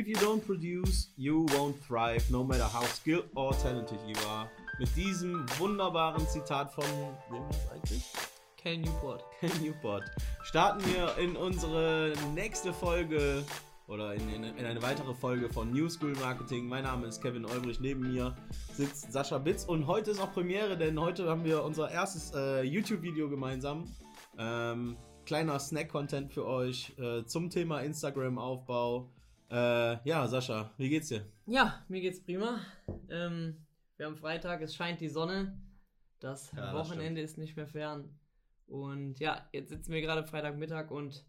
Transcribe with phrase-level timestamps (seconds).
[0.00, 4.48] If you don't produce, you won't thrive, no matter how skilled or talented you are.
[4.78, 6.86] Mit diesem wunderbaren Zitat von,
[7.30, 8.04] wem ist eigentlich?
[8.56, 9.22] Cal Newport.
[9.40, 10.04] Cal Newport.
[10.42, 13.44] Starten wir in unsere nächste Folge
[13.88, 16.66] oder in, in, in, eine weitere Folge von New School Marketing.
[16.66, 18.34] Mein Name ist Kevin Olbrich, neben mir
[18.72, 22.62] sitzt Sascha Bitz und heute ist auch Premiere, denn heute haben wir unser erstes äh,
[22.62, 23.84] YouTube-Video gemeinsam.
[24.38, 29.10] Ähm, kleiner Snack-Content für euch äh, zum Thema Instagram-Aufbau.
[29.50, 31.26] Äh, ja, Sascha, wie geht's dir?
[31.46, 32.60] Ja, mir geht's prima.
[33.08, 35.60] Ähm, wir haben Freitag, es scheint die Sonne.
[36.20, 38.16] Das ja, Wochenende das ist nicht mehr fern.
[38.68, 41.24] Und ja, jetzt sitzen wir gerade Freitagmittag und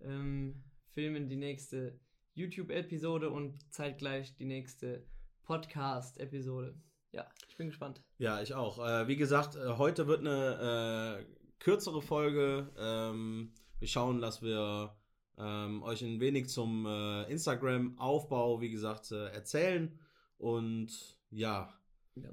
[0.00, 2.00] ähm, filmen die nächste
[2.34, 5.04] YouTube-Episode und zeitgleich die nächste
[5.42, 6.74] Podcast-Episode.
[7.12, 8.00] Ja, ich bin gespannt.
[8.16, 8.78] Ja, ich auch.
[8.78, 11.24] Äh, wie gesagt, äh, heute wird eine äh,
[11.58, 12.72] kürzere Folge.
[12.78, 14.96] Ähm, wir schauen, dass wir
[15.38, 19.98] ähm, euch ein wenig zum äh, Instagram-Aufbau, wie gesagt, äh, erzählen.
[20.36, 20.90] Und
[21.30, 21.72] ja,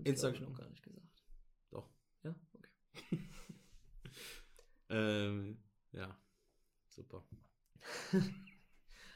[0.03, 1.23] Instagram noch gar nicht gesagt.
[1.69, 1.89] Doch.
[2.23, 3.19] Ja, okay.
[4.89, 5.57] ähm,
[5.91, 6.17] ja,
[6.87, 7.23] super.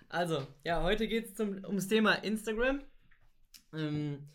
[0.09, 2.81] also, ja, heute geht es ums Thema Instagram.
[3.73, 4.29] Ähm,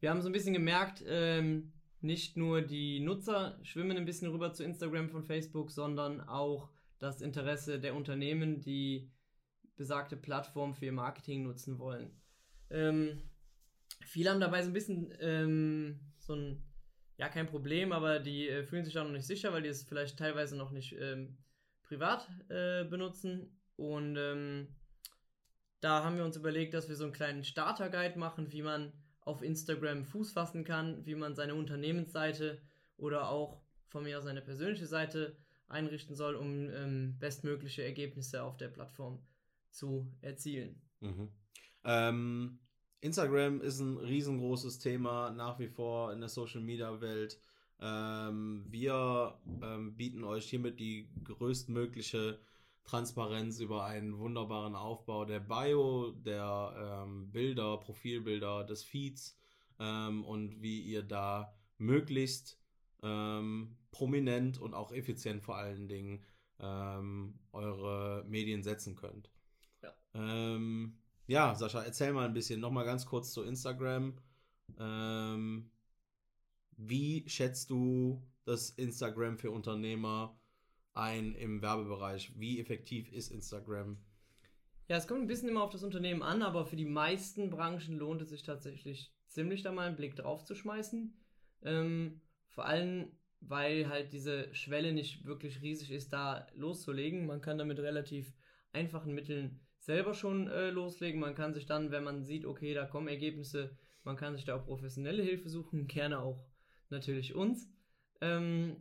[0.00, 4.52] wir haben so ein bisschen gemerkt, ähm, nicht nur die Nutzer schwimmen ein bisschen rüber
[4.52, 9.10] zu Instagram von Facebook, sondern auch das Interesse der Unternehmen, die
[9.76, 12.10] besagte Plattform für ihr Marketing nutzen wollen.
[12.70, 13.22] Ähm,
[14.04, 16.64] viele haben dabei so ein bisschen ähm, so ein,
[17.16, 19.84] ja, kein Problem, aber die äh, fühlen sich da noch nicht sicher, weil die es
[19.84, 21.38] vielleicht teilweise noch nicht ähm,
[21.82, 23.58] privat äh, benutzen.
[23.76, 24.68] Und ähm,
[25.80, 29.42] da haben wir uns überlegt, dass wir so einen kleinen Starter-Guide machen, wie man auf
[29.42, 32.60] Instagram Fuß fassen kann, wie man seine Unternehmensseite
[32.96, 35.36] oder auch von mir aus seine persönliche Seite
[35.68, 39.20] einrichten soll, um ähm, bestmögliche Ergebnisse auf der Plattform
[39.70, 40.80] zu erzielen.
[41.00, 41.28] Mhm.
[41.84, 42.58] Ähm,
[43.00, 47.40] Instagram ist ein riesengroßes Thema nach wie vor in der Social Media Welt.
[47.80, 52.40] Ähm, wir ähm, bieten euch hiermit die größtmögliche
[52.84, 59.38] Transparenz über einen wunderbaren Aufbau der Bio, der ähm, Bilder, Profilbilder, des Feeds
[59.78, 62.57] ähm, und wie ihr da möglichst
[63.02, 66.24] ähm, prominent und auch effizient vor allen Dingen
[66.60, 69.30] ähm, eure Medien setzen könnt.
[69.82, 69.94] Ja.
[70.14, 74.18] Ähm, ja, Sascha, erzähl mal ein bisschen, nochmal ganz kurz zu Instagram.
[74.78, 75.70] Ähm,
[76.76, 80.38] wie schätzt du das Instagram für Unternehmer
[80.94, 82.38] ein im Werbebereich?
[82.38, 83.98] Wie effektiv ist Instagram?
[84.88, 87.98] Ja, es kommt ein bisschen immer auf das Unternehmen an, aber für die meisten Branchen
[87.98, 91.14] lohnt es sich tatsächlich ziemlich da mal einen Blick drauf zu schmeißen.
[91.62, 92.22] Ähm,
[92.58, 97.24] vor allem, weil halt diese Schwelle nicht wirklich riesig ist, da loszulegen.
[97.24, 98.32] Man kann damit relativ
[98.72, 101.20] einfachen Mitteln selber schon äh, loslegen.
[101.20, 104.56] Man kann sich dann, wenn man sieht, okay, da kommen Ergebnisse, man kann sich da
[104.56, 106.44] auch professionelle Hilfe suchen, gerne auch
[106.90, 107.70] natürlich uns.
[108.20, 108.74] Ähm,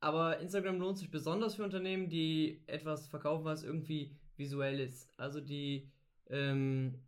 [0.00, 5.08] aber Instagram lohnt sich besonders für Unternehmen, die etwas verkaufen, was irgendwie visuell ist.
[5.20, 5.88] Also die
[6.30, 6.98] ähm,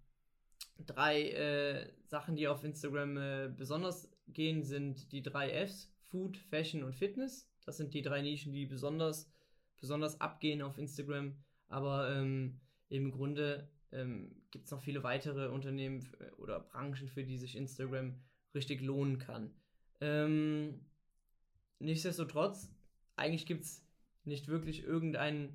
[0.86, 5.91] drei äh, Sachen, die auf Instagram äh, besonders gehen, sind die drei Fs.
[6.12, 7.50] Food, Fashion und Fitness.
[7.64, 9.32] Das sind die drei Nischen, die besonders,
[9.80, 11.34] besonders abgehen auf Instagram.
[11.68, 16.06] Aber ähm, im Grunde ähm, gibt es noch viele weitere Unternehmen
[16.36, 18.20] oder Branchen, für die sich Instagram
[18.54, 19.54] richtig lohnen kann.
[20.02, 20.84] Ähm,
[21.78, 22.70] nichtsdestotrotz,
[23.16, 23.82] eigentlich gibt es
[24.24, 25.54] nicht wirklich irgendeine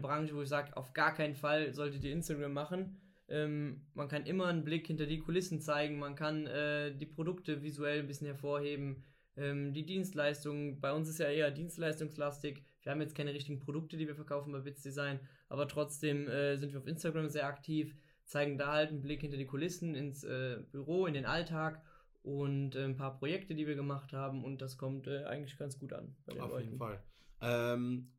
[0.00, 3.00] Branche, wo ich sage, auf gar keinen Fall solltet ihr Instagram machen.
[3.28, 7.62] Ähm, man kann immer einen Blick hinter die Kulissen zeigen, man kann äh, die Produkte
[7.62, 9.04] visuell ein bisschen hervorheben
[9.36, 12.62] ähm, die Dienstleistungen, bei uns ist ja eher dienstleistungslastig.
[12.82, 16.56] Wir haben jetzt keine richtigen Produkte, die wir verkaufen bei Bits Design, aber trotzdem äh,
[16.56, 17.94] sind wir auf Instagram sehr aktiv,
[18.24, 21.82] zeigen da halt einen Blick hinter die Kulissen ins äh, Büro, in den Alltag
[22.22, 25.78] und äh, ein paar Projekte, die wir gemacht haben und das kommt äh, eigentlich ganz
[25.78, 26.16] gut an.
[26.26, 26.64] auf Leuten.
[26.64, 27.02] jeden Fall.
[27.40, 28.12] Ähm,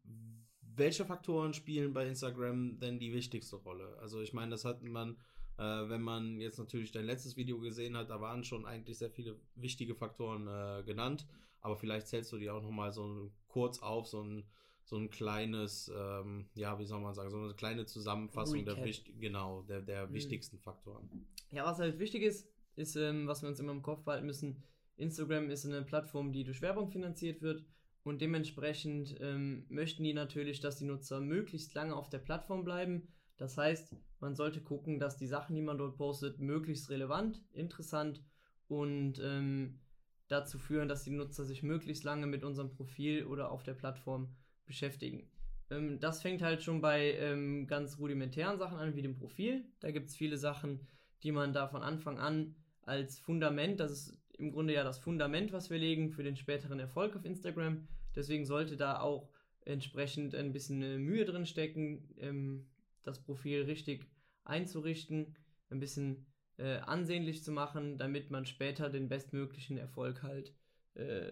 [0.62, 3.98] welche Faktoren spielen bei Instagram denn die wichtigste Rolle?
[4.00, 5.18] Also ich meine, das hat man
[5.58, 9.10] äh, wenn man jetzt natürlich dein letztes Video gesehen hat, da waren schon eigentlich sehr
[9.10, 11.28] viele wichtige Faktoren äh, genannt.
[11.62, 14.46] Aber vielleicht zählst du die auch nochmal so kurz auf, so ein,
[14.84, 18.84] so ein kleines, ähm, ja, wie soll man sagen, so eine kleine Zusammenfassung Recap.
[18.84, 20.14] der, genau, der, der mhm.
[20.14, 21.10] wichtigsten Faktoren.
[21.52, 24.64] Ja, was halt wichtig ist, ist, ähm, was wir uns immer im Kopf behalten müssen,
[24.98, 27.66] Instagram ist eine Plattform, die durch Werbung finanziert wird
[28.04, 33.08] und dementsprechend ähm, möchten die natürlich, dass die Nutzer möglichst lange auf der Plattform bleiben
[33.38, 38.24] das heißt, man sollte gucken, dass die Sachen, die man dort postet, möglichst relevant, interessant
[38.68, 39.80] und ähm,
[40.28, 44.36] dazu führen, dass die Nutzer sich möglichst lange mit unserem Profil oder auf der Plattform
[44.66, 45.30] beschäftigen.
[45.70, 49.66] ähm, das fängt halt schon bei ähm, ganz rudimentären Sachen an, wie dem Profil.
[49.80, 50.88] Da gibt es viele Sachen,
[51.24, 55.52] die man da von Anfang an als Fundament, das ist im Grunde ja das Fundament,
[55.52, 57.88] was wir legen für den späteren Erfolg auf Instagram.
[58.16, 59.30] Deswegen sollte da auch
[59.66, 62.68] entsprechend ein bisschen äh, Mühe drin stecken, ähm,
[63.08, 64.08] das Profil richtig
[64.44, 65.36] einzurichten,
[65.70, 66.26] ein bisschen
[66.58, 70.54] äh, ansehnlich zu machen, damit man später den bestmöglichen Erfolg halt
[70.96, 71.32] äh,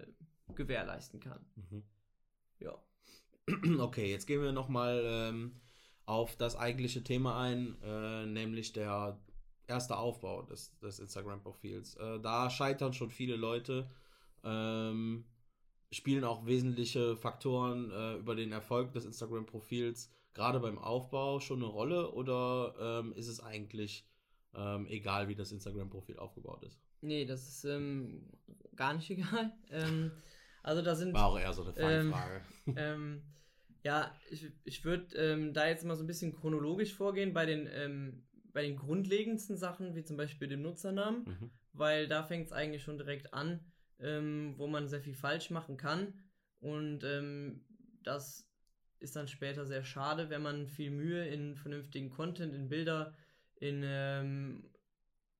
[0.53, 1.45] gewährleisten kann.
[1.55, 1.83] Mhm.
[2.59, 2.81] Ja.
[3.79, 5.61] Okay, jetzt gehen wir nochmal ähm,
[6.05, 9.19] auf das eigentliche Thema ein, äh, nämlich der
[9.67, 11.95] erste Aufbau des, des Instagram-Profils.
[11.95, 13.89] Äh, da scheitern schon viele Leute.
[14.43, 15.25] Ähm,
[15.91, 21.71] spielen auch wesentliche Faktoren äh, über den Erfolg des Instagram-Profils gerade beim Aufbau schon eine
[21.71, 24.07] Rolle oder ähm, ist es eigentlich
[24.53, 26.79] ähm, egal, wie das Instagram-Profil aufgebaut ist?
[27.01, 28.29] Nee, das ist ähm,
[28.75, 29.51] gar nicht egal.
[29.71, 30.11] Ähm,
[30.61, 31.13] also da sind.
[31.13, 32.41] War auch eher so eine Fallfrage.
[32.67, 33.21] Ähm, ähm,
[33.83, 38.63] ja, ich, ich würde da jetzt mal so ein bisschen chronologisch vorgehen bei den bei
[38.63, 41.51] den grundlegendsten Sachen, wie zum Beispiel dem Nutzernamen, mhm.
[41.73, 43.59] weil da fängt es eigentlich schon direkt an,
[43.99, 46.15] wo man sehr viel falsch machen kann.
[46.61, 47.05] Und
[48.01, 48.49] das
[49.05, 53.13] ist dann später sehr schade, wenn man viel Mühe in vernünftigen Content, in Bilder,
[53.55, 54.69] in ähm,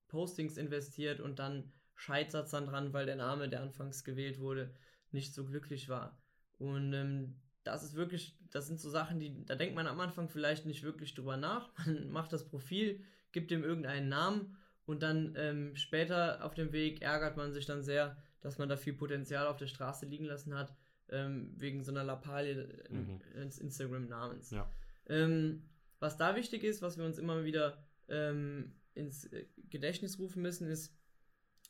[0.08, 4.74] Postings investiert und dann scheitert es dann dran, weil der Name, der anfangs gewählt wurde,
[5.12, 6.18] nicht so glücklich war.
[6.58, 10.30] Und ähm, das ist wirklich, das sind so Sachen, die, da denkt man am Anfang
[10.30, 11.70] vielleicht nicht wirklich drüber nach.
[11.86, 17.02] Man macht das Profil, gibt ihm irgendeinen Namen und dann ähm, später auf dem Weg
[17.02, 20.54] ärgert man sich dann sehr, dass man da viel Potenzial auf der Straße liegen lassen
[20.54, 20.76] hat,
[21.10, 23.22] ähm, wegen so einer Lappalie mhm.
[23.42, 24.52] ins Instagram-Namens.
[24.52, 24.72] Ja.
[25.08, 25.70] Ähm,
[26.00, 30.68] was da wichtig ist, was wir uns immer wieder ähm, ins äh, Gedächtnis rufen müssen,
[30.68, 30.96] ist,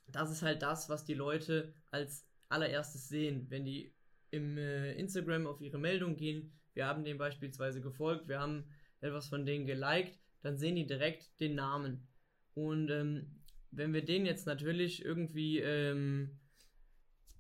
[0.08, 3.94] das ist halt das, was die Leute als allererstes sehen, wenn die
[4.32, 6.52] im äh, Instagram auf ihre Meldung gehen.
[6.74, 8.66] Wir haben denen beispielsweise gefolgt, wir haben
[9.02, 12.08] etwas von denen geliked, dann sehen die direkt den Namen.
[12.54, 13.42] Und ähm,
[13.72, 16.40] wenn wir den jetzt natürlich irgendwie, ähm,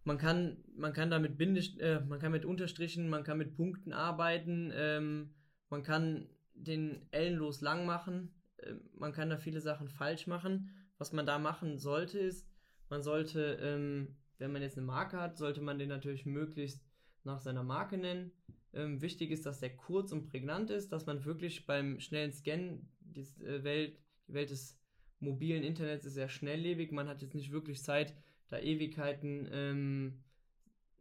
[0.06, 3.56] man kann, man kann da mit Bindestrich, äh, man kann mit Unterstrichen, man kann mit
[3.56, 5.36] Punkten arbeiten, ähm,
[5.69, 10.69] man kann den ellenlos lang machen, äh, man kann da viele Sachen falsch machen.
[10.98, 12.48] Was man da machen sollte, ist,
[12.90, 16.84] man sollte ähm, wenn man jetzt eine Marke hat, sollte man den natürlich möglichst
[17.24, 18.31] nach seiner Marke nennen.
[18.74, 22.90] Ähm, wichtig ist, dass der kurz und prägnant ist, dass man wirklich beim schnellen Scannen,
[23.00, 23.98] die äh, Welt,
[24.28, 24.78] die Welt des
[25.19, 28.13] mobilen Internets ist sehr schnelllebig, man hat jetzt nicht wirklich Zeit,
[28.47, 30.24] da Ewigkeiten ähm,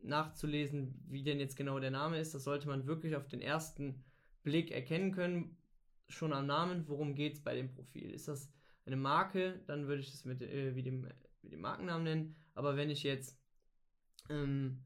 [0.02, 2.34] nachzulesen, wie denn jetzt genau der Name ist.
[2.34, 4.04] Das sollte man wirklich auf den ersten
[4.42, 5.56] Blick erkennen können,
[6.08, 8.10] schon am Namen, worum geht es bei dem Profil.
[8.10, 8.50] Ist das
[8.86, 11.08] eine Marke, dann würde ich das mit äh, wie, dem,
[11.42, 12.36] wie dem Markennamen nennen.
[12.54, 13.38] Aber wenn ich jetzt
[14.28, 14.84] ähm,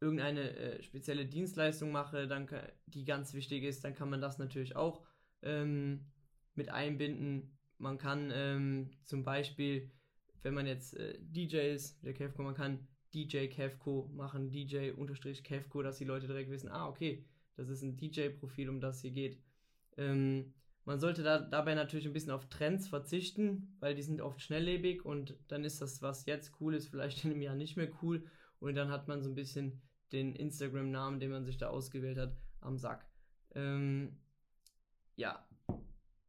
[0.00, 2.48] irgendeine äh, spezielle Dienstleistung mache, dann
[2.86, 5.02] die ganz wichtig ist, dann kann man das natürlich auch
[5.42, 6.06] ähm,
[6.54, 7.56] mit einbinden.
[7.78, 9.90] Man kann ähm, zum Beispiel,
[10.42, 15.98] wenn man jetzt äh, DJ ist, der Kevco, man kann DJ Kevco machen, DJ-Kevco, dass
[15.98, 17.24] die Leute direkt wissen, ah, okay,
[17.56, 19.40] das ist ein DJ-Profil, um das hier geht.
[19.96, 20.52] Ähm,
[20.84, 25.04] man sollte da, dabei natürlich ein bisschen auf Trends verzichten, weil die sind oft schnelllebig
[25.04, 28.24] und dann ist das, was jetzt cool ist, vielleicht in einem Jahr nicht mehr cool
[28.58, 29.80] und dann hat man so ein bisschen
[30.12, 33.06] den Instagram-Namen, den man sich da ausgewählt hat, am Sack.
[33.54, 34.18] Ähm,
[35.16, 35.48] ja,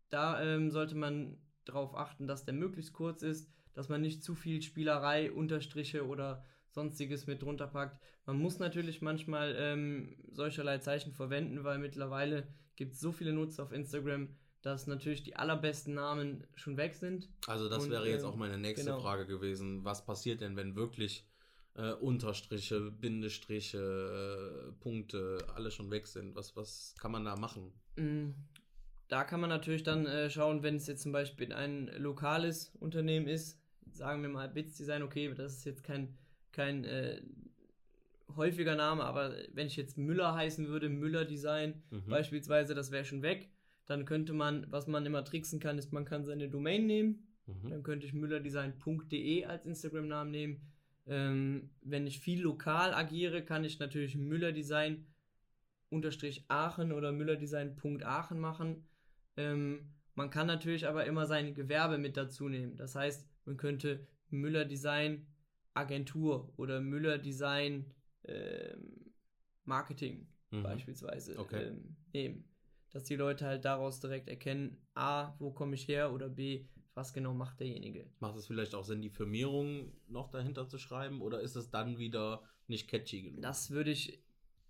[0.10, 4.34] da ähm, sollte man darauf achten, dass der möglichst kurz ist, dass man nicht zu
[4.34, 8.02] viel Spielerei, Unterstriche oder sonstiges mit drunter packt.
[8.26, 13.62] Man muss natürlich manchmal ähm, solcherlei Zeichen verwenden, weil mittlerweile gibt es so viele Nutzer
[13.62, 14.30] auf Instagram,
[14.64, 17.30] dass natürlich die allerbesten Namen schon weg sind.
[17.46, 19.00] Also das und, wäre jetzt äh, auch meine nächste genau.
[19.00, 19.86] Frage gewesen.
[19.86, 21.28] Was passiert denn, wenn wirklich
[21.76, 26.36] äh, Unterstriche, Bindestriche, äh, Punkte alle schon weg sind?
[26.36, 27.72] Was, was kann man da machen?
[27.96, 28.32] Mm,
[29.08, 33.28] da kann man natürlich dann äh, schauen, wenn es jetzt zum Beispiel ein lokales Unternehmen
[33.28, 33.62] ist,
[33.98, 36.16] sagen wir mal Bits Design, okay, das ist jetzt kein,
[36.52, 37.22] kein äh,
[38.36, 42.08] häufiger Name, aber wenn ich jetzt Müller heißen würde, Müller Design mhm.
[42.08, 43.50] beispielsweise, das wäre schon weg.
[43.86, 47.28] Dann könnte man, was man immer tricksen kann, ist, man kann seine Domain nehmen.
[47.46, 47.70] Mhm.
[47.70, 50.62] Dann könnte ich müllerdesign.de als Instagram-Namen nehmen.
[51.06, 55.06] Ähm, wenn ich viel lokal agiere, kann ich natürlich Müllerdesign
[55.90, 58.86] unterstrich Aachen oder Müllerdesign.aachen machen.
[59.38, 62.76] Ähm, man kann natürlich aber immer sein Gewerbe mit dazu nehmen.
[62.76, 65.26] Das heißt, man könnte Müllerdesign
[65.74, 67.94] Agentur oder Müllerdesign
[68.26, 69.14] ähm,
[69.66, 70.64] Marketing mhm.
[70.64, 71.68] beispielsweise okay.
[71.68, 72.48] ähm, nehmen
[72.92, 77.14] dass die Leute halt daraus direkt erkennen, A, wo komme ich her oder B, was
[77.14, 78.10] genau macht derjenige.
[78.20, 82.00] Macht es vielleicht auch Sinn, die Firmierung noch dahinter zu schreiben oder ist es dann
[82.00, 83.42] wieder nicht catchy genug?
[83.42, 84.20] Das würde ich,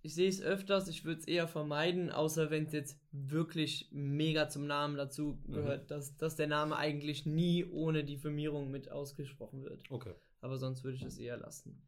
[0.08, 4.48] ich sehe es öfters, ich würde es eher vermeiden, außer wenn es jetzt wirklich mega
[4.48, 5.88] zum Namen dazu gehört, mhm.
[5.88, 9.84] dass, dass der Name eigentlich nie ohne die Firmierung mit ausgesprochen wird.
[9.92, 10.14] Okay.
[10.40, 11.82] Aber sonst würde ich es eher lassen.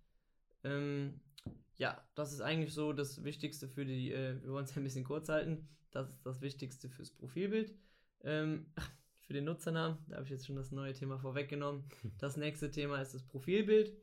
[0.65, 1.21] Ähm,
[1.77, 5.05] ja, das ist eigentlich so das Wichtigste für die, äh, wir wollen es ein bisschen
[5.05, 7.73] kurz halten, das ist das Wichtigste fürs Profilbild.
[8.25, 8.65] Ähm,
[9.21, 11.85] für den Nutzernamen, da habe ich jetzt schon das neue Thema vorweggenommen.
[12.19, 13.93] Das nächste Thema ist das Profilbild.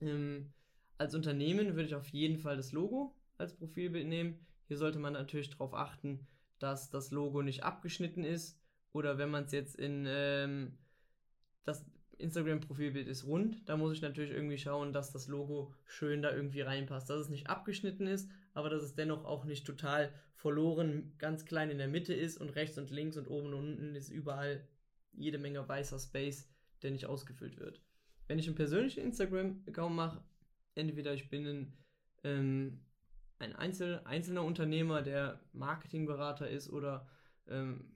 [0.00, 0.54] Ähm,
[0.96, 4.46] als Unternehmen würde ich auf jeden Fall das Logo als Profilbild nehmen.
[4.66, 6.26] Hier sollte man natürlich darauf achten,
[6.58, 8.60] dass das Logo nicht abgeschnitten ist
[8.92, 10.78] oder wenn man es jetzt in ähm,
[11.64, 11.84] das
[12.18, 16.62] Instagram-Profilbild ist rund, da muss ich natürlich irgendwie schauen, dass das Logo schön da irgendwie
[16.62, 21.44] reinpasst, dass es nicht abgeschnitten ist, aber dass es dennoch auch nicht total verloren, ganz
[21.44, 24.66] klein in der Mitte ist und rechts und links und oben und unten ist überall
[25.12, 26.48] jede Menge weißer Space,
[26.82, 27.82] der nicht ausgefüllt wird.
[28.28, 30.24] Wenn ich einen persönlichen Instagram-Account mache,
[30.74, 31.78] entweder ich bin ein
[32.24, 32.85] ähm,
[33.38, 37.06] ein Einzel einzelner Unternehmer, der Marketingberater ist oder
[37.48, 37.92] ähm,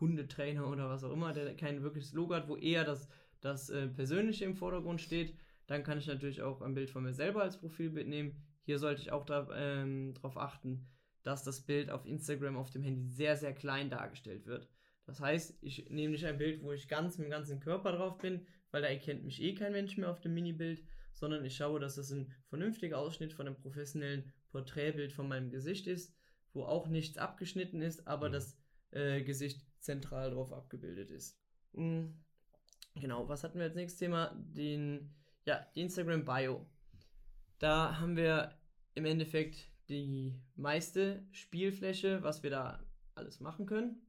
[0.00, 3.08] Hundetrainer oder was auch immer, der kein wirkliches Logo hat, wo eher das,
[3.40, 5.34] das äh, Persönliche im Vordergrund steht,
[5.66, 8.36] dann kann ich natürlich auch ein Bild von mir selber als Profilbild nehmen.
[8.62, 10.86] Hier sollte ich auch darauf ähm, achten,
[11.22, 14.68] dass das Bild auf Instagram auf dem Handy sehr, sehr klein dargestellt wird.
[15.04, 18.18] Das heißt, ich nehme nicht ein Bild, wo ich ganz mit dem ganzen Körper drauf
[18.18, 21.80] bin, weil da erkennt mich eh kein Mensch mehr auf dem Mini-Bild, sondern ich schaue,
[21.80, 26.14] dass das ein vernünftiger Ausschnitt von einem professionellen Porträtbild von meinem Gesicht ist,
[26.52, 28.32] wo auch nichts abgeschnitten ist, aber mhm.
[28.32, 28.56] das
[28.90, 31.38] äh, Gesicht zentral drauf abgebildet ist.
[31.72, 32.14] Mhm.
[32.94, 34.34] Genau, was hatten wir als nächstes Thema?
[34.36, 35.14] Den,
[35.44, 36.66] ja, die Instagram Bio.
[37.58, 38.58] Da haben wir
[38.94, 44.02] im Endeffekt die meiste Spielfläche, was wir da alles machen können.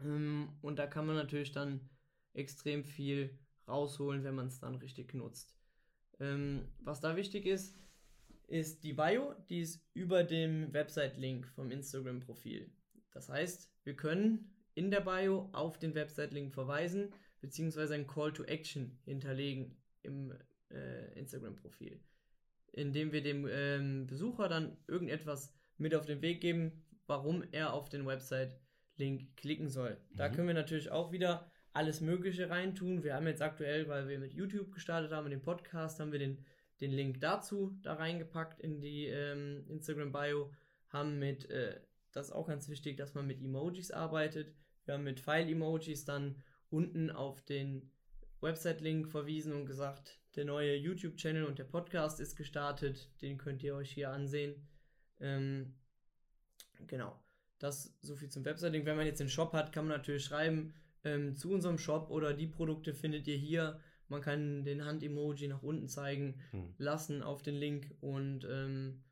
[0.00, 1.88] Ähm, und da kann man natürlich dann
[2.34, 3.38] extrem viel
[3.68, 5.56] rausholen, wenn man es dann richtig nutzt.
[6.20, 7.76] Ähm, was da wichtig ist,
[8.52, 12.70] ist die Bio, die ist über dem Website-Link vom Instagram-Profil.
[13.10, 18.44] Das heißt, wir können in der Bio auf den Website-Link verweisen, beziehungsweise ein Call to
[18.44, 20.34] Action hinterlegen im
[20.70, 21.98] äh, Instagram-Profil,
[22.72, 27.88] indem wir dem ähm, Besucher dann irgendetwas mit auf den Weg geben, warum er auf
[27.88, 29.96] den Website-Link klicken soll.
[30.10, 30.16] Mhm.
[30.18, 33.02] Da können wir natürlich auch wieder alles Mögliche reintun.
[33.02, 36.18] Wir haben jetzt aktuell, weil wir mit YouTube gestartet haben, mit dem Podcast, haben wir
[36.18, 36.44] den
[36.82, 40.52] den Link dazu da reingepackt in die ähm, Instagram-Bio,
[40.88, 44.52] haben mit, äh, das ist auch ganz wichtig, dass man mit Emojis arbeitet.
[44.84, 47.90] Wir haben mit File-Emojis dann unten auf den
[48.40, 53.76] Website-Link verwiesen und gesagt, der neue YouTube-Channel und der Podcast ist gestartet, den könnt ihr
[53.76, 54.66] euch hier ansehen.
[55.20, 55.74] Ähm,
[56.88, 57.16] genau,
[57.60, 58.84] das so viel zum Website-Link.
[58.86, 60.74] Wenn man jetzt einen Shop hat, kann man natürlich schreiben,
[61.04, 63.80] ähm, zu unserem Shop oder die Produkte findet ihr hier
[64.12, 66.74] man kann den Hand-Emoji nach unten zeigen hm.
[66.78, 69.02] lassen auf den Link und ähm,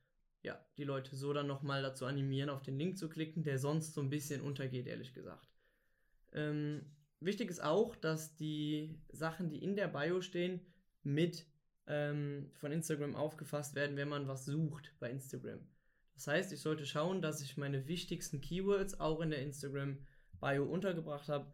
[0.42, 3.94] ja, die Leute so dann nochmal dazu animieren, auf den Link zu klicken, der sonst
[3.94, 5.48] so ein bisschen untergeht, ehrlich gesagt.
[6.32, 6.84] Ähm,
[7.18, 10.60] wichtig ist auch, dass die Sachen, die in der Bio stehen,
[11.02, 11.46] mit
[11.86, 15.60] ähm, von Instagram aufgefasst werden, wenn man was sucht bei Instagram.
[16.14, 19.98] Das heißt, ich sollte schauen, dass ich meine wichtigsten Keywords auch in der Instagram
[20.40, 21.50] Bio untergebracht habe.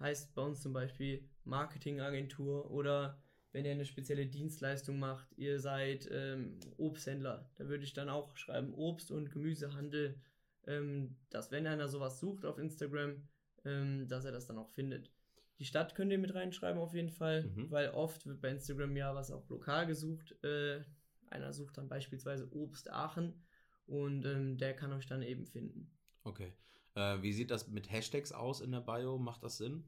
[0.00, 3.18] Heißt bei uns zum Beispiel Marketingagentur oder
[3.52, 8.36] wenn ihr eine spezielle Dienstleistung macht, ihr seid ähm, Obsthändler, da würde ich dann auch
[8.36, 10.20] schreiben Obst- und Gemüsehandel,
[10.66, 13.28] ähm, dass wenn einer sowas sucht auf Instagram,
[13.64, 15.10] ähm, dass er das dann auch findet.
[15.58, 17.70] Die Stadt könnt ihr mit reinschreiben auf jeden Fall, mhm.
[17.70, 20.34] weil oft wird bei Instagram ja was auch lokal gesucht.
[20.44, 20.82] Äh,
[21.26, 23.44] einer sucht dann beispielsweise Obst Aachen
[23.86, 25.90] und ähm, der kann euch dann eben finden.
[26.22, 26.52] Okay.
[26.94, 29.18] Äh, wie sieht das mit Hashtags aus in der Bio?
[29.18, 29.84] Macht das Sinn?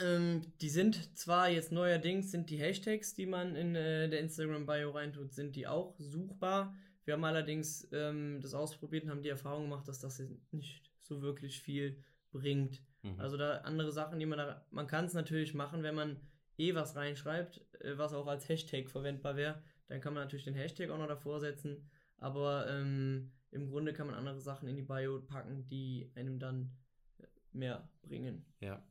[0.00, 4.90] Ähm, die sind zwar jetzt neuerdings, sind die Hashtags, die man in äh, der Instagram-Bio
[4.90, 6.74] reintut, sind die auch suchbar.
[7.04, 11.22] Wir haben allerdings ähm, das ausprobiert und haben die Erfahrung gemacht, dass das nicht so
[11.22, 12.82] wirklich viel bringt.
[13.02, 13.18] Mhm.
[13.18, 16.20] Also da andere Sachen, die man da, man kann es natürlich machen, wenn man
[16.58, 20.54] eh was reinschreibt, äh, was auch als Hashtag verwendbar wäre, dann kann man natürlich den
[20.54, 21.88] Hashtag auch noch davor setzen,
[22.18, 26.76] aber ähm, im Grunde kann man andere Sachen in die Bio packen, die einem dann
[27.52, 28.44] mehr bringen.
[28.60, 28.84] Ja.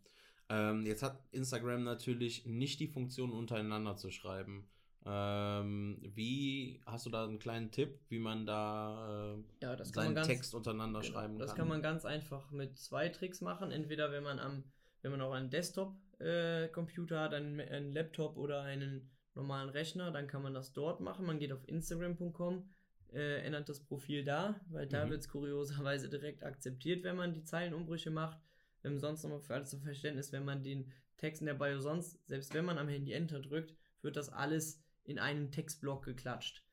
[0.49, 4.69] Ähm, jetzt hat Instagram natürlich nicht die Funktion, untereinander zu schreiben.
[5.09, 10.27] Ähm, wie hast du da einen kleinen Tipp, wie man da äh, ja, seinen ganz,
[10.27, 11.55] Text untereinander genau, schreiben das kann?
[11.55, 13.71] Das kann man ganz einfach mit zwei Tricks machen.
[13.71, 14.65] Entweder wenn man am,
[15.01, 20.27] wenn man auch einen Desktop-Computer äh, hat, einen, einen, Laptop oder einen normalen Rechner, dann
[20.27, 21.25] kann man das dort machen.
[21.25, 22.69] Man geht auf Instagram.com,
[23.13, 25.11] äh, ändert das Profil da, weil da mhm.
[25.11, 28.39] wird es kurioserweise direkt akzeptiert, wenn man die Zeilenumbrüche macht.
[28.83, 32.19] Ähm, sonst nochmal für alles zum Verständnis, wenn man den Text in der Bio sonst,
[32.27, 36.63] selbst wenn man am Handy Enter drückt, wird das alles in einen Textblock geklatscht.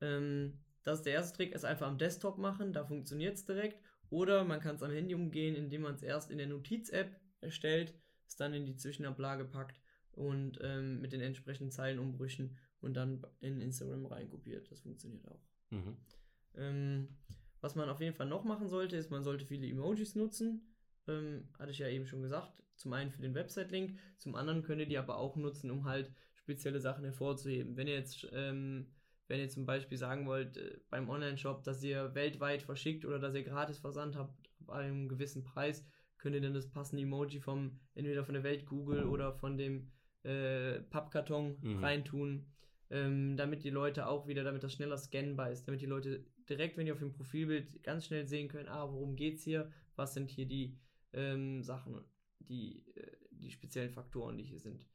[0.00, 3.80] Ähm, das ist der erste Trick, es einfach am Desktop machen, da funktioniert es direkt.
[4.10, 7.94] Oder man kann es am Handy umgehen, indem man es erst in der Notiz-App erstellt,
[8.26, 9.80] es dann in die Zwischenablage packt
[10.12, 14.70] und ähm, mit den entsprechenden Zeilenumbrüchen und dann in Instagram reinkopiert.
[14.70, 15.40] Das funktioniert auch.
[15.70, 15.96] Mhm.
[16.56, 17.08] Ähm,
[17.60, 20.71] was man auf jeden Fall noch machen sollte, ist, man sollte viele Emojis nutzen.
[21.08, 22.52] Ähm, hatte ich ja eben schon gesagt.
[22.76, 26.12] Zum einen für den Website-Link, zum anderen könnt ihr die aber auch nutzen, um halt
[26.34, 27.76] spezielle Sachen hervorzuheben.
[27.76, 28.88] Wenn ihr jetzt, ähm,
[29.28, 33.34] wenn ihr zum Beispiel sagen wollt, äh, beim Online-Shop, dass ihr weltweit verschickt oder dass
[33.34, 35.86] ihr gratis Versand habt bei einem gewissen Preis,
[36.18, 39.90] könnt ihr dann das passende Emoji vom, entweder von der Weltkugel oder von dem
[40.22, 41.84] äh, Pappkarton mhm.
[41.84, 42.46] reintun,
[42.90, 46.76] ähm, damit die Leute auch wieder, damit das schneller scannbar ist, damit die Leute direkt,
[46.76, 50.30] wenn die auf dem Profilbild ganz schnell sehen können, ah, worum geht's hier, was sind
[50.30, 50.76] hier die
[51.12, 52.04] ähm, Sachen,
[52.40, 54.86] die, äh, die speziellen Faktoren, die hier sind.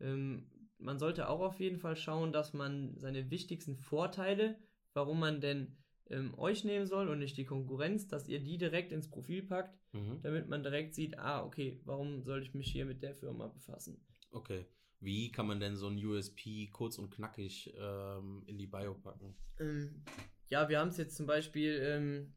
[0.00, 4.58] Ähm, man sollte auch auf jeden Fall schauen, dass man seine wichtigsten Vorteile,
[4.92, 5.76] warum man denn
[6.10, 9.78] ähm, euch nehmen soll und nicht die Konkurrenz, dass ihr die direkt ins Profil packt,
[9.92, 10.20] mhm.
[10.22, 14.00] damit man direkt sieht, ah, okay, warum soll ich mich hier mit der Firma befassen?
[14.30, 14.66] Okay.
[15.00, 19.34] Wie kann man denn so ein USP kurz und knackig ähm, in die Bio packen?
[19.60, 20.02] Ähm,
[20.48, 22.34] ja, wir haben es jetzt zum Beispiel ähm,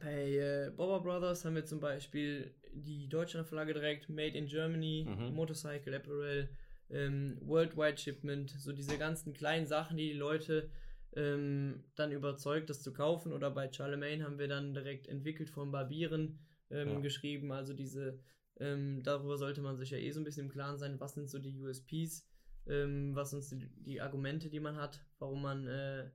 [0.00, 5.34] bei äh, Bobber Brothers haben wir zum Beispiel die Deutschlandflagge direkt, Made in Germany, mhm.
[5.34, 6.48] Motorcycle Apparel,
[6.90, 10.70] ähm, Worldwide Shipment, so diese ganzen kleinen Sachen, die die Leute
[11.16, 13.32] ähm, dann überzeugt, das zu kaufen.
[13.32, 16.38] Oder bei Charlemagne haben wir dann direkt entwickelt von Barbieren
[16.70, 17.00] ähm, ja.
[17.00, 17.52] geschrieben.
[17.52, 18.18] Also diese,
[18.58, 21.30] ähm, darüber sollte man sich ja eh so ein bisschen im Klaren sein, was sind
[21.30, 22.26] so die USPs,
[22.66, 26.10] ähm, was sind die, die, Argumente, die man hat, warum man, äh,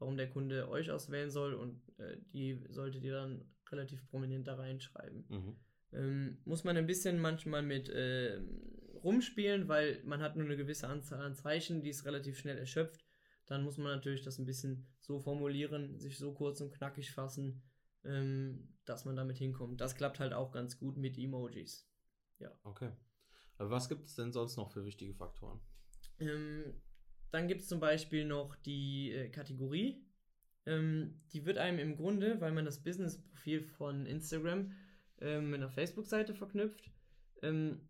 [0.00, 4.56] warum der Kunde euch auswählen soll und äh, die solltet ihr dann relativ prominent da
[4.56, 5.24] reinschreiben.
[5.28, 5.56] Mhm.
[5.92, 8.40] Ähm, muss man ein bisschen manchmal mit äh,
[9.04, 13.06] rumspielen, weil man hat nur eine gewisse Anzahl an Zeichen, die ist relativ schnell erschöpft
[13.50, 17.60] dann muss man natürlich das ein bisschen so formulieren, sich so kurz und knackig fassen,
[18.04, 19.80] ähm, dass man damit hinkommt.
[19.80, 21.84] Das klappt halt auch ganz gut mit Emojis.
[22.38, 22.52] Ja.
[22.62, 22.92] Okay.
[23.58, 25.60] Aber was gibt es denn sonst noch für wichtige Faktoren?
[26.20, 26.80] Ähm,
[27.30, 30.04] dann gibt es zum Beispiel noch die äh, Kategorie.
[30.66, 34.72] Ähm, die wird einem im Grunde, weil man das Business-Profil von Instagram
[35.20, 36.90] ähm, mit einer Facebook-Seite verknüpft,
[37.42, 37.88] ähm,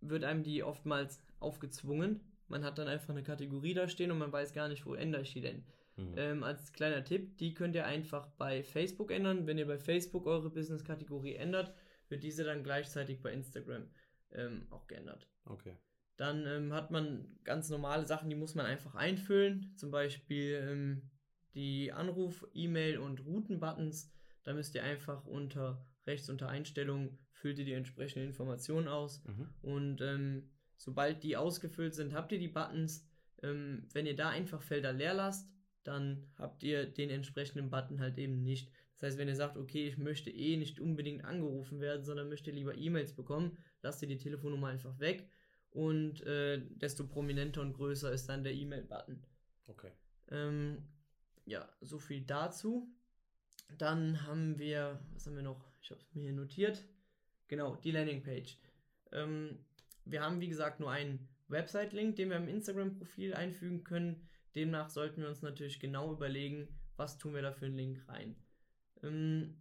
[0.00, 2.20] wird einem die oftmals aufgezwungen.
[2.48, 5.22] Man hat dann einfach eine Kategorie da stehen und man weiß gar nicht, wo ändere
[5.22, 5.64] ich die denn.
[5.96, 6.14] Mhm.
[6.16, 9.46] Ähm, als kleiner Tipp, die könnt ihr einfach bei Facebook ändern.
[9.46, 11.72] Wenn ihr bei Facebook eure Business-Kategorie ändert,
[12.08, 13.88] wird diese dann gleichzeitig bei Instagram
[14.32, 15.28] ähm, auch geändert.
[15.44, 15.76] Okay.
[16.20, 19.74] Dann ähm, hat man ganz normale Sachen, die muss man einfach einfüllen.
[19.76, 21.10] Zum Beispiel ähm,
[21.54, 24.12] die Anruf-, E-Mail- und Routen-Buttons.
[24.44, 29.22] Da müsst ihr einfach unter rechts unter Einstellungen füllt ihr die entsprechenden Informationen aus.
[29.24, 29.48] Mhm.
[29.62, 33.06] Und ähm, Sobald die ausgefüllt sind, habt ihr die Buttons.
[33.42, 35.46] Ähm, wenn ihr da einfach Felder leer lasst,
[35.84, 38.72] dann habt ihr den entsprechenden Button halt eben nicht.
[38.94, 42.50] Das heißt, wenn ihr sagt, okay, ich möchte eh nicht unbedingt angerufen werden, sondern möchte
[42.50, 45.28] lieber E-Mails bekommen, lasst ihr die Telefonnummer einfach weg
[45.70, 49.22] und äh, desto prominenter und größer ist dann der E-Mail-Button.
[49.68, 49.92] Okay.
[50.30, 50.88] Ähm,
[51.46, 52.92] ja, so viel dazu.
[53.78, 55.64] Dann haben wir, was haben wir noch?
[55.82, 56.84] Ich habe es mir hier notiert.
[57.48, 58.58] Genau, die Landingpage.
[59.12, 59.58] Ähm,
[60.04, 64.28] wir haben, wie gesagt, nur einen Website-Link, den wir im Instagram-Profil einfügen können.
[64.54, 68.36] Demnach sollten wir uns natürlich genau überlegen, was tun wir da für einen Link rein.
[69.02, 69.56] Ähm,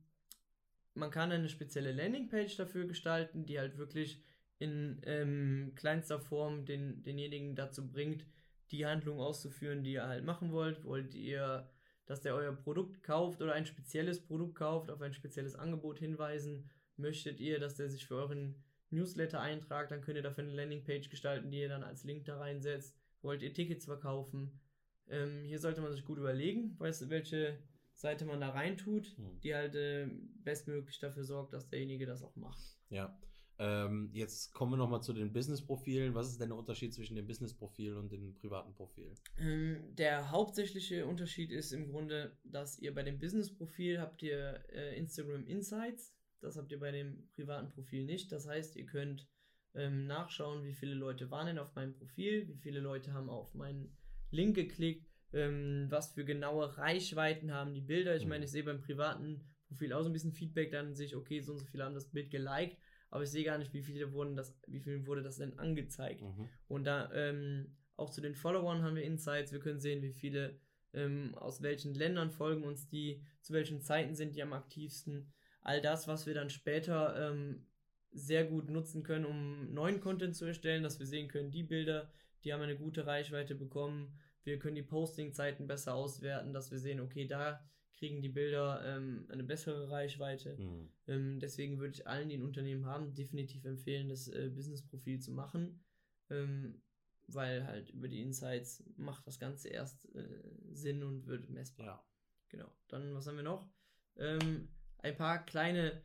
[0.94, 4.24] man kann eine spezielle Landingpage dafür gestalten, die halt wirklich
[4.60, 8.26] in ähm, kleinster Form den, denjenigen dazu bringt,
[8.72, 10.84] die Handlung auszuführen, die ihr halt machen wollt.
[10.84, 11.70] Wollt ihr,
[12.06, 16.70] dass der euer Produkt kauft oder ein spezielles Produkt kauft, auf ein spezielles Angebot hinweisen?
[16.98, 21.10] Möchtet ihr, dass der sich für euren Newsletter eintragt, dann könnt ihr dafür eine Landingpage
[21.10, 22.98] gestalten, die ihr dann als Link da reinsetzt.
[23.22, 24.60] Wollt ihr Tickets verkaufen?
[25.08, 27.60] Ähm, hier sollte man sich gut überlegen, weißt, welche
[27.94, 29.40] Seite man da reintut, hm.
[29.42, 30.08] die halt äh,
[30.44, 32.78] bestmöglich dafür sorgt, dass derjenige das auch macht.
[32.90, 33.18] Ja.
[33.60, 36.16] Ähm, jetzt kommen wir nochmal zu den Business-Profilen.
[36.16, 39.14] Was ist denn der Unterschied zwischen dem Business-Profil und dem privaten Profil?
[39.38, 44.98] Ähm, der hauptsächliche Unterschied ist im Grunde, dass ihr bei dem Business-Profil habt ihr äh,
[44.98, 46.16] Instagram Insights.
[46.40, 48.32] Das habt ihr bei dem privaten Profil nicht.
[48.32, 49.28] Das heißt, ihr könnt
[49.76, 53.54] ähm, nachschauen, wie viele Leute waren denn auf meinem Profil, wie viele Leute haben auf
[53.56, 53.98] meinen
[54.32, 58.16] Link geklickt, ähm, was für genaue Reichweiten haben die Bilder.
[58.16, 61.16] Ich meine, ich sehe beim privaten Profil auch so ein bisschen Feedback, dann sehe ich,
[61.16, 62.78] okay, so und so viele haben das Bild geliked,
[63.10, 66.22] aber ich sehe gar nicht, wie viele wurden das, wie viel wurde das denn angezeigt.
[66.22, 66.50] Mhm.
[66.68, 69.52] Und da ähm, auch zu den Followern haben wir Insights.
[69.52, 70.60] Wir können sehen, wie viele
[70.94, 75.82] ähm, aus welchen Ländern folgen uns die, zu welchen Zeiten sind die am aktivsten all
[75.82, 77.66] das, was wir dann später ähm,
[78.12, 82.12] sehr gut nutzen können, um neuen Content zu erstellen, dass wir sehen können, die Bilder,
[82.44, 87.02] die haben eine gute Reichweite bekommen, wir können die Posting-Zeiten besser auswerten, dass wir sehen,
[87.02, 87.64] okay, da
[88.00, 90.58] kriegen die Bilder ähm, eine bessere Reichweite.
[90.58, 90.90] Mhm.
[91.08, 95.34] Ähm, deswegen würde ich allen, die ein Unternehmen haben, definitiv empfehlen, das äh, Business-Profil zu
[95.34, 95.84] machen,
[96.30, 96.82] ähm,
[97.28, 101.86] weil halt über die Insights macht das Ganze erst äh, Sinn und wird messbar.
[101.86, 102.06] Ja.
[102.48, 102.72] Genau.
[102.88, 103.70] Dann, was haben wir noch?
[104.16, 106.02] Ähm, ein paar kleine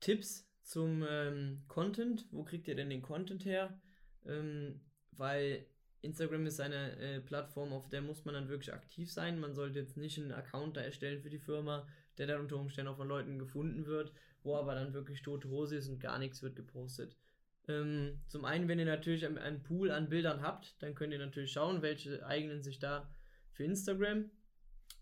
[0.00, 2.26] Tipps zum ähm, Content.
[2.30, 3.80] Wo kriegt ihr denn den Content her?
[4.24, 4.80] Ähm,
[5.12, 5.66] weil
[6.04, 9.40] Instagram ist eine äh, Plattform, auf der muss man dann wirklich aktiv sein.
[9.40, 11.86] Man sollte jetzt nicht einen Account da erstellen für die Firma,
[12.18, 14.12] der dann unter Umständen auch von Leuten gefunden wird,
[14.42, 17.16] wo aber dann wirklich tote Hose ist und gar nichts wird gepostet.
[17.66, 21.18] Ähm, zum einen, wenn ihr natürlich einen, einen Pool an Bildern habt, dann könnt ihr
[21.18, 23.10] natürlich schauen, welche eignen sich da
[23.52, 24.30] für Instagram.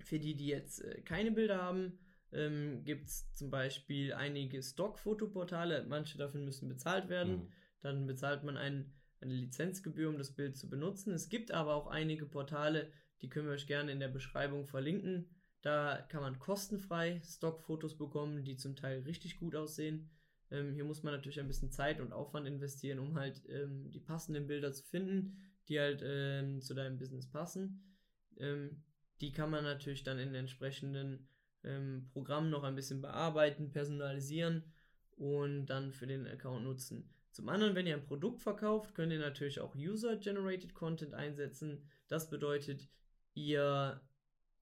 [0.04, 1.98] Für die, die jetzt äh, keine Bilder haben,
[2.32, 5.84] ähm, gibt es zum Beispiel einige Stock-Fotoportale.
[5.88, 7.36] Manche davon müssen bezahlt werden.
[7.36, 7.52] Mhm.
[7.80, 11.12] Dann bezahlt man ein, eine Lizenzgebühr, um das Bild zu benutzen.
[11.12, 15.30] Es gibt aber auch einige Portale, die können wir euch gerne in der Beschreibung verlinken.
[15.62, 20.10] Da kann man kostenfrei Stockfotos bekommen, die zum Teil richtig gut aussehen.
[20.50, 24.00] Ähm, hier muss man natürlich ein bisschen Zeit und Aufwand investieren, um halt ähm, die
[24.00, 27.96] passenden Bilder zu finden, die halt ähm, zu deinem Business passen.
[28.38, 28.82] Ähm,
[29.20, 31.28] die kann man natürlich dann in entsprechenden
[31.62, 34.64] ähm, Programmen noch ein bisschen bearbeiten, personalisieren
[35.16, 37.14] und dann für den Account nutzen.
[37.32, 41.88] Zum anderen, wenn ihr ein Produkt verkauft, könnt ihr natürlich auch User-Generated Content einsetzen.
[42.08, 42.88] Das bedeutet,
[43.32, 44.00] ihr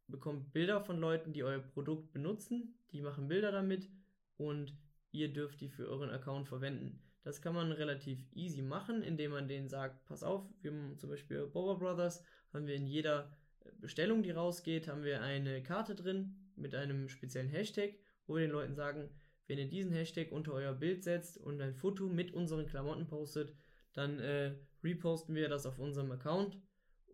[0.07, 3.89] bekommt Bilder von Leuten, die euer Produkt benutzen, die machen Bilder damit
[4.37, 4.77] und
[5.11, 7.03] ihr dürft die für euren Account verwenden.
[7.23, 11.11] Das kann man relativ easy machen, indem man denen sagt, pass auf, wir haben zum
[11.11, 13.37] Beispiel Boba Brothers, haben wir in jeder
[13.79, 17.95] Bestellung, die rausgeht, haben wir eine Karte drin mit einem speziellen Hashtag,
[18.27, 19.11] wo wir den Leuten sagen,
[19.51, 23.53] wenn ihr diesen Hashtag unter euer Bild setzt und ein Foto mit unseren Klamotten postet,
[23.95, 26.57] dann äh, reposten wir das auf unserem Account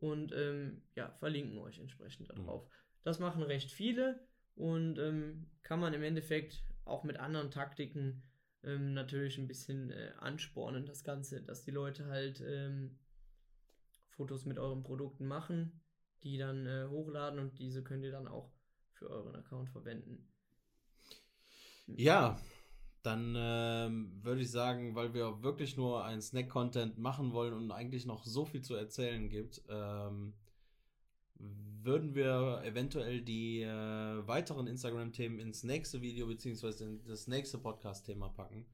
[0.01, 2.69] und ähm, ja, verlinken euch entsprechend darauf.
[2.69, 2.73] Mhm.
[3.05, 8.23] Das machen recht viele und ähm, kann man im Endeffekt auch mit anderen Taktiken
[8.65, 12.99] ähm, natürlich ein bisschen äh, anspornen, das Ganze, dass die Leute halt ähm,
[14.11, 15.81] Fotos mit euren Produkten machen,
[16.23, 18.53] die dann äh, hochladen und diese könnt ihr dann auch
[18.93, 20.29] für euren Account verwenden.
[21.87, 22.39] Ja,
[23.03, 28.05] dann ähm, würde ich sagen, weil wir wirklich nur ein Snack-Content machen wollen und eigentlich
[28.05, 30.35] noch so viel zu erzählen gibt, ähm,
[31.39, 38.29] würden wir eventuell die äh, weiteren Instagram-Themen ins nächste Video beziehungsweise in das nächste Podcast-Thema
[38.31, 38.67] packen.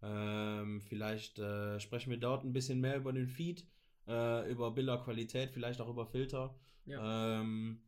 [0.00, 3.66] Ähm, vielleicht äh, sprechen wir dort ein bisschen mehr über den Feed,
[4.06, 6.54] äh, über Bilderqualität, vielleicht auch über Filter,
[6.86, 7.40] ja.
[7.40, 7.80] ähm,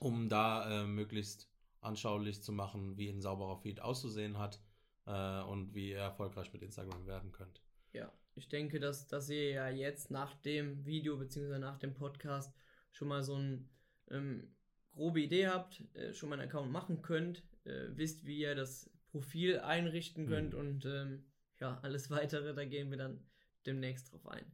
[0.00, 1.48] um da äh, möglichst
[1.82, 4.60] anschaulich zu machen, wie ein sauberer Feed auszusehen hat
[5.06, 7.60] äh, und wie ihr erfolgreich mit Instagram werden könnt.
[7.92, 11.58] Ja, ich denke, dass, dass ihr ja jetzt nach dem Video bzw.
[11.58, 12.54] nach dem Podcast
[12.92, 13.64] schon mal so eine
[14.10, 14.54] ähm,
[14.92, 18.90] grobe Idee habt, äh, schon mal einen Account machen könnt, äh, wisst, wie ihr das
[19.10, 20.60] Profil einrichten könnt mhm.
[20.60, 21.24] und ähm,
[21.60, 23.20] ja, alles weitere, da gehen wir dann
[23.66, 24.44] demnächst drauf ein.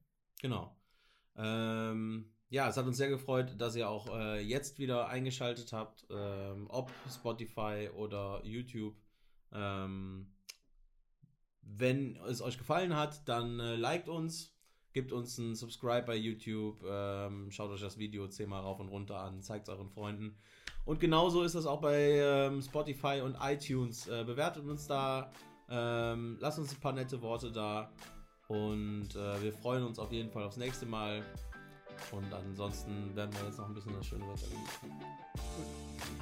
[0.40, 0.76] Genau.
[1.36, 6.06] Ähm, ja, es hat uns sehr gefreut, dass ihr auch äh, jetzt wieder eingeschaltet habt,
[6.10, 8.94] ähm, ob Spotify oder YouTube.
[9.52, 10.32] Ähm,
[11.62, 14.54] wenn es euch gefallen hat, dann äh, liked uns,
[14.94, 19.18] gebt uns einen Subscribe bei YouTube, ähm, schaut euch das Video zehnmal rauf und runter
[19.18, 20.38] an, zeigt es euren Freunden.
[20.86, 24.08] Und genauso ist das auch bei ähm, Spotify und iTunes.
[24.08, 25.30] Äh, bewertet uns da,
[25.68, 27.92] ähm, lasst uns ein paar nette Worte da.
[28.48, 31.22] Und äh, wir freuen uns auf jeden Fall aufs nächste Mal.
[32.12, 35.04] Und ansonsten werden wir jetzt noch ein bisschen das schöne Wetter genießen.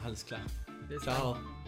[0.04, 0.40] Alles klar.
[0.88, 1.34] Bis Ciao.
[1.34, 1.65] Dann.